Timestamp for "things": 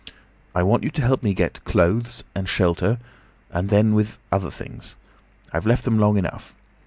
4.49-4.95